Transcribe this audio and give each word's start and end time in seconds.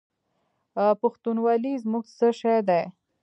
پښتونولي 1.01 1.73
زموږ 1.83 2.03
څه 2.17 2.27
شی 2.39 2.57
دی؟ 2.67 2.81